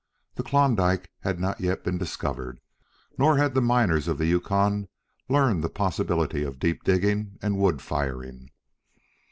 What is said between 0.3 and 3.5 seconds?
The Klondike had not yet been discovered, nor